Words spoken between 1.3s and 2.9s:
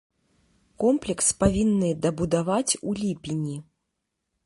павінны дабудаваць